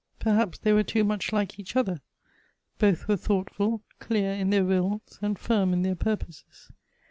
[0.17, 2.01] Perhaps they were too much like each other.
[2.79, 6.71] Both were thoughtful, clear in their wills, and firm in their purposes.